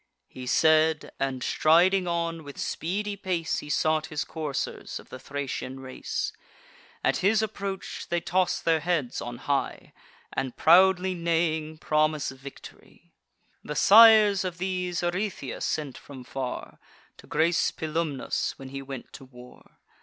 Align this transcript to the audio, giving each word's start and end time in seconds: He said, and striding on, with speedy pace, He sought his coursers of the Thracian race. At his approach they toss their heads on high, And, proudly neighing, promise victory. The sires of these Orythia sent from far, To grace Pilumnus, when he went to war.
He 0.29 0.47
said, 0.47 1.11
and 1.19 1.43
striding 1.43 2.07
on, 2.07 2.43
with 2.43 2.57
speedy 2.57 3.15
pace, 3.15 3.59
He 3.59 3.69
sought 3.69 4.07
his 4.07 4.23
coursers 4.23 4.97
of 4.97 5.09
the 5.09 5.19
Thracian 5.19 5.79
race. 5.79 6.33
At 7.03 7.17
his 7.17 7.43
approach 7.43 8.07
they 8.09 8.19
toss 8.19 8.59
their 8.59 8.79
heads 8.79 9.21
on 9.21 9.37
high, 9.37 9.93
And, 10.33 10.57
proudly 10.57 11.13
neighing, 11.13 11.77
promise 11.77 12.31
victory. 12.31 13.13
The 13.63 13.75
sires 13.75 14.43
of 14.43 14.57
these 14.57 15.03
Orythia 15.03 15.61
sent 15.61 15.99
from 15.99 16.23
far, 16.23 16.79
To 17.17 17.27
grace 17.27 17.69
Pilumnus, 17.69 18.57
when 18.57 18.69
he 18.69 18.81
went 18.81 19.13
to 19.13 19.25
war. 19.25 19.77